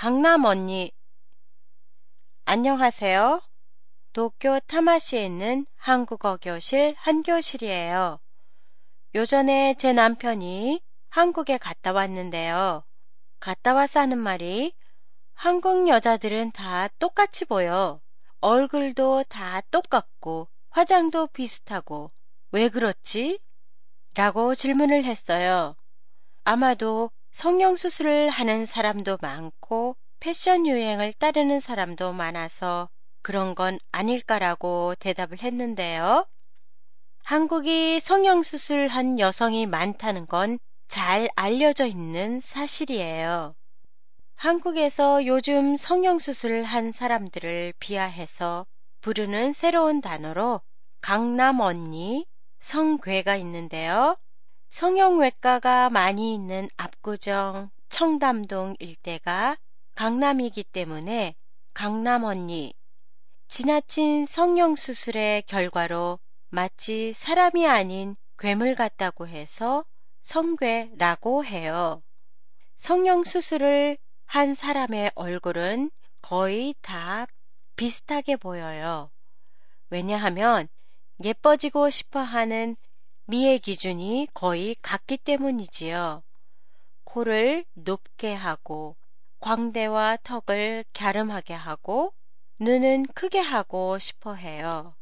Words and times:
강남 0.00 0.44
언니. 0.44 0.92
안녕하세요. 2.44 3.42
도쿄 4.12 4.60
타마시에 4.60 5.26
있는 5.26 5.66
한국어 5.74 6.36
교실 6.36 6.94
한교실이에요. 6.98 8.20
요전에 9.16 9.74
제 9.76 9.92
남편이 9.92 10.80
한국에 11.08 11.58
갔다 11.58 11.90
왔는데요. 11.90 12.84
갔다 13.40 13.74
와서 13.74 13.98
하는 13.98 14.18
말이 14.18 14.72
한국 15.34 15.88
여자들은 15.88 16.52
다 16.52 16.86
똑같이 17.00 17.44
보여. 17.44 18.00
얼굴도 18.40 19.24
다 19.28 19.62
똑같고 19.72 20.46
화장도 20.70 21.26
비슷하고 21.26 22.12
왜 22.52 22.68
그렇지? 22.68 23.40
라고 24.14 24.54
질문을 24.54 25.02
했어요. 25.02 25.74
아마도 26.44 27.10
성형수술을 27.30 28.30
하는 28.30 28.66
사람도 28.66 29.18
많고 29.20 29.96
패션 30.20 30.66
유행을 30.66 31.12
따르는 31.14 31.60
사람도 31.60 32.12
많아서 32.12 32.88
그런 33.22 33.54
건 33.54 33.78
아닐까라고 33.92 34.94
대답을 34.98 35.42
했는데요. 35.42 36.26
한국이 37.24 38.00
성형수술한 38.00 39.18
여성이 39.18 39.66
많다는 39.66 40.26
건 40.26 40.58
잘 40.88 41.28
알려져 41.36 41.86
있는 41.86 42.40
사실이에요. 42.40 43.54
한국에서 44.36 45.26
요즘 45.26 45.76
성형수술을 45.76 46.64
한 46.64 46.92
사람들을 46.92 47.74
비하해서 47.78 48.66
부르는 49.02 49.52
새로운 49.52 50.00
단어로 50.00 50.62
강남 51.00 51.60
언니, 51.60 52.26
성괴가 52.60 53.36
있는데요. 53.36 54.16
성형외과가 54.70 55.90
많이 55.90 56.34
있는 56.34 56.68
압구정, 56.76 57.70
청담동 57.88 58.76
일대가 58.78 59.56
강남이기 59.94 60.64
때문에 60.64 61.34
강남 61.74 62.24
언니, 62.24 62.74
지나친 63.48 64.26
성형수술의 64.26 65.42
결과로 65.42 66.18
마치 66.50 67.12
사람이 67.12 67.66
아닌 67.66 68.16
괴물 68.38 68.74
같다고 68.74 69.26
해서 69.26 69.84
성괴라고 70.20 71.44
해요. 71.44 72.02
성형수술을 72.76 73.98
한 74.26 74.54
사람의 74.54 75.12
얼굴은 75.14 75.90
거의 76.20 76.74
다 76.82 77.26
비슷하게 77.76 78.36
보여요. 78.36 79.10
왜냐하면 79.90 80.68
예뻐지고 81.24 81.90
싶어 81.90 82.20
하는 82.20 82.76
미의 83.30 83.58
기준이 83.58 84.26
거의 84.32 84.74
같기 84.80 85.18
때문이지요. 85.18 86.22
코를 87.04 87.66
높게 87.74 88.32
하고 88.32 88.96
광대와 89.40 90.16
턱을 90.22 90.86
갸름하게 90.94 91.52
하고 91.52 92.14
눈은 92.58 93.04
크게 93.14 93.38
하고 93.38 93.98
싶어 93.98 94.32
해요. 94.32 94.94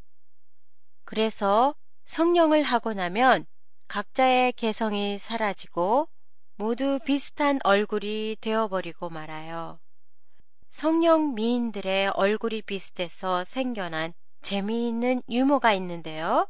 그래서 1.04 1.76
성령을 2.04 2.64
하고 2.64 2.94
나면 2.94 3.46
각자의 3.86 4.54
개성이 4.54 5.18
사라지고 5.18 6.08
모두 6.56 6.98
비슷한 7.04 7.60
얼굴이 7.62 8.38
되어버리고 8.40 9.08
말아요. 9.08 9.78
성령 10.68 11.34
미인들의 11.34 12.08
얼굴이 12.08 12.62
비슷해서 12.62 13.44
생겨난 13.44 14.14
재미있는 14.42 15.22
유머가 15.28 15.72
있는데요. 15.74 16.48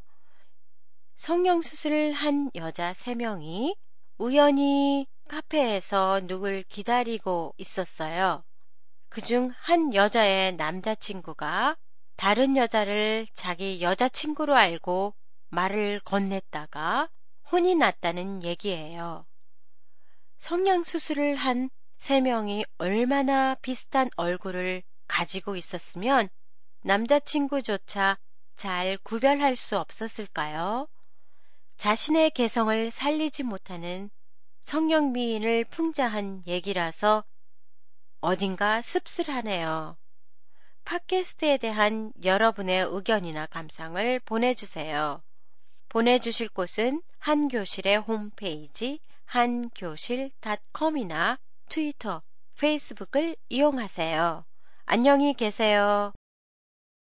성령 1.17 1.63
수술을 1.63 2.13
한 2.13 2.51
여자 2.53 2.93
3명이 2.93 3.75
우연히 4.19 5.07
카페에서 5.27 6.21
누굴 6.27 6.61
기다리고 6.61 7.55
있었어요. 7.57 8.43
그중 9.09 9.51
한 9.57 9.95
여자의 9.95 10.55
남자친구가 10.55 11.75
다른 12.17 12.55
여자를 12.55 13.25
자기 13.33 13.81
여자친구로 13.81 14.55
알고 14.55 15.15
말을 15.49 16.01
건넸다가 16.05 17.09
혼이 17.51 17.73
났다는 17.75 18.43
얘기예요. 18.43 19.25
성냥 20.37 20.83
수술을 20.83 21.35
한세 21.35 22.21
명이 22.21 22.63
얼마나 22.77 23.55
비슷한 23.55 24.11
얼굴을 24.17 24.83
가지고 25.07 25.55
있었으면 25.55 26.29
남자친구조차 26.83 28.19
잘 28.55 28.97
구별할 28.99 29.55
수 29.55 29.79
없었을까요? 29.79 30.87
자신의 31.87 32.31
개성을 32.31 32.91
살리지 32.91 33.43
못하는 33.43 34.09
성령 34.59 35.13
미인을 35.13 35.63
풍자한 35.63 36.43
얘기라서 36.45 37.23
어딘가 38.19 38.81
씁쓸하네요. 38.81 39.95
팟캐스트에 40.83 41.59
대한 41.59 42.11
여러분의 42.25 42.85
의견이나 42.89 43.45
감상을 43.45 44.19
보내주세요. 44.25 45.23
보내주실 45.87 46.49
곳은 46.49 47.01
한교실의 47.19 47.99
홈페이지 47.99 48.99
한교실닷컴이나 49.23 51.39
트위터, 51.69 52.21
페이스북을 52.59 53.37
이용하세요. 53.47 54.43
안녕히 54.87 55.33
계세요. 55.33 56.11